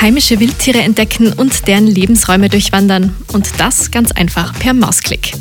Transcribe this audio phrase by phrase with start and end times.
[0.00, 3.14] heimische Wildtiere entdecken und deren Lebensräume durchwandern.
[3.32, 5.32] Und das ganz einfach per Mausklick.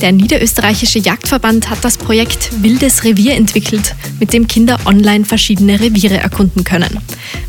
[0.00, 6.18] Der Niederösterreichische Jagdverband hat das Projekt Wildes Revier entwickelt, mit dem Kinder online verschiedene Reviere
[6.18, 6.98] erkunden können.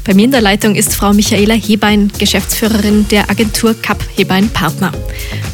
[0.05, 4.91] Bei mir in der Leitung ist Frau Michaela Hebein, Geschäftsführerin der Agentur Cap Hebein Partner.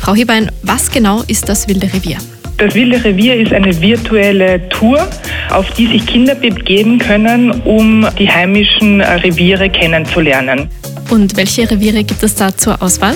[0.01, 2.17] Frau Hebein, was genau ist das Wilde Revier?
[2.57, 5.07] Das Wilde Revier ist eine virtuelle Tour,
[5.49, 10.69] auf die sich Kinder begeben können, um die heimischen Reviere kennenzulernen.
[11.09, 13.15] Und welche Reviere gibt es da zur Auswahl?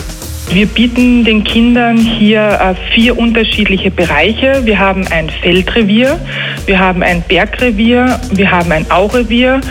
[0.52, 4.62] Wir bieten den Kindern hier äh, vier unterschiedliche Bereiche.
[4.66, 6.20] Wir haben ein Feldrevier,
[6.66, 9.62] wir haben ein Bergrevier, wir haben ein Aurevier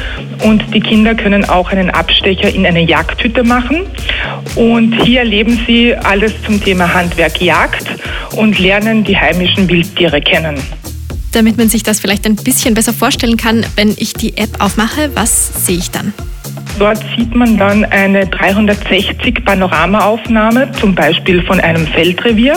[0.42, 3.82] und die Kinder können auch einen Abstecher in eine Jagdhütte machen.
[4.56, 7.86] Und hier erleben sie alles zum Thema Handwerk Jagd
[8.36, 10.56] und lernen die heimischen Wildtiere kennen.
[11.32, 15.10] Damit man sich das vielleicht ein bisschen besser vorstellen kann, wenn ich die App aufmache,
[15.14, 16.12] was sehe ich dann?
[16.82, 22.55] Dort sieht man dann eine 360 Panoramaaufnahme, zum Beispiel von einem Feldrevier.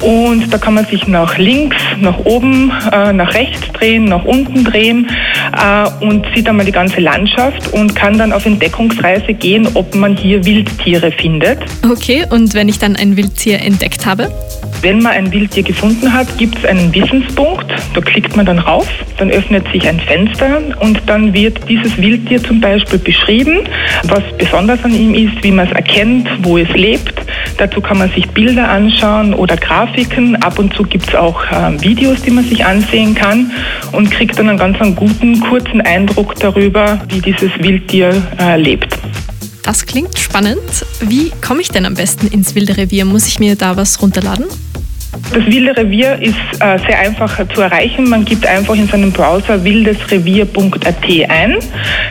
[0.00, 4.64] Und da kann man sich nach links, nach oben, äh, nach rechts drehen, nach unten
[4.64, 5.06] drehen
[5.52, 10.16] äh, und sieht einmal die ganze Landschaft und kann dann auf Entdeckungsreise gehen, ob man
[10.16, 11.58] hier Wildtiere findet.
[11.86, 14.32] Okay, und wenn ich dann ein Wildtier entdeckt habe?
[14.82, 17.72] Wenn man ein Wildtier gefunden hat, gibt es einen Wissenspunkt.
[17.94, 22.42] Da klickt man dann rauf, dann öffnet sich ein Fenster und dann wird dieses Wildtier
[22.42, 23.60] zum Beispiel beschrieben,
[24.02, 27.14] was besonders an ihm ist, wie man es erkennt, wo es lebt.
[27.58, 30.34] Dazu kann man sich Bilder anschauen oder Grafiken.
[30.42, 33.52] Ab und zu gibt es auch äh, Videos, die man sich ansehen kann
[33.92, 38.98] und kriegt dann einen ganz einen guten, kurzen Eindruck darüber, wie dieses Wildtier äh, lebt.
[39.62, 40.84] Das klingt spannend.
[41.00, 43.04] Wie komme ich denn am besten ins wilde Revier?
[43.04, 44.46] Muss ich mir da was runterladen?
[45.32, 48.06] Das wilde Revier ist äh, sehr einfach zu erreichen.
[48.06, 50.96] Man gibt einfach in seinem Browser wildesrevier.at
[51.28, 51.56] ein.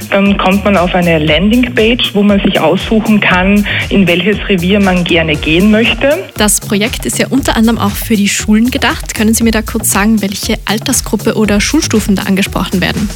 [0.10, 5.04] Dann kommt man auf eine Landingpage, wo man sich aussuchen kann, in welches Revier man
[5.04, 6.24] gerne gehen möchte.
[6.36, 9.14] Das Projekt ist ja unter anderem auch für die Schulen gedacht.
[9.14, 13.08] Können Sie mir da kurz sagen, welche Altersgruppe oder Schulstufen da angesprochen werden?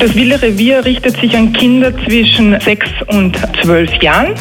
[0.00, 4.34] Das Wille Revier richtet sich an Kinder zwischen sechs und zwölf Jahren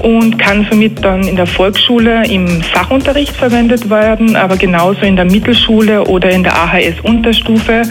[0.00, 5.26] und kann somit dann in der Volksschule im Sachunterricht verwendet werden, aber genauso in der
[5.26, 7.82] Mittelschule oder in der AHS-Unterstufe.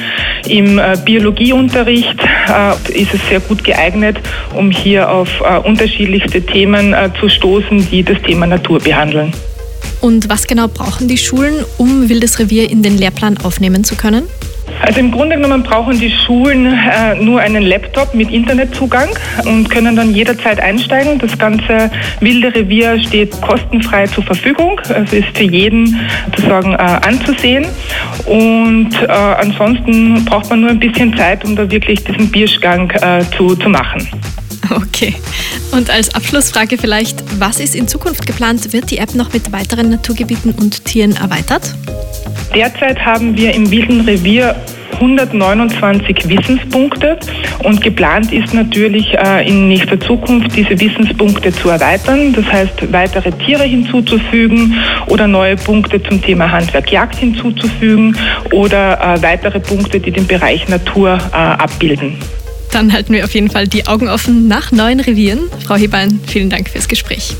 [0.46, 4.18] Im äh, Biologieunterricht äh, ist es sehr gut geeignet,
[4.54, 9.32] um hier auf äh, unterschiedlichste Themen zu stoßen, die das Thema Natur behandeln.
[10.02, 14.24] Und was genau brauchen die Schulen, um Wildes Revier in den Lehrplan aufnehmen zu können?
[14.82, 19.10] Also im Grunde genommen brauchen die Schulen äh, nur einen Laptop mit Internetzugang
[19.46, 21.20] und können dann jederzeit einsteigen.
[21.20, 21.92] Das ganze
[22.22, 24.80] wilde Revier steht kostenfrei zur Verfügung.
[24.90, 27.66] Es ist für jeden sozusagen äh, anzusehen.
[28.26, 33.24] Und äh, ansonsten braucht man nur ein bisschen Zeit, um da wirklich diesen Bierschgang äh,
[33.36, 34.08] zu, zu machen.
[34.72, 35.16] Okay.
[35.72, 38.72] Und als Abschlussfrage vielleicht, was ist in Zukunft geplant?
[38.74, 41.76] Wird die App noch mit weiteren Naturgebieten und Tieren erweitert?
[42.54, 44.56] Derzeit haben wir im Wilden Revier
[44.94, 47.18] 129 Wissenspunkte
[47.64, 53.32] und geplant ist natürlich äh, in nächster Zukunft diese Wissenspunkte zu erweitern, das heißt weitere
[53.32, 54.76] Tiere hinzuzufügen
[55.08, 58.18] oder neue Punkte zum Thema Handwerk Jagd hinzuzufügen
[58.52, 62.18] oder äh, weitere Punkte, die den Bereich Natur äh, abbilden.
[62.72, 65.40] Dann halten wir auf jeden Fall die Augen offen nach neuen Revieren.
[65.66, 67.36] Frau Hebein, vielen Dank fürs Gespräch.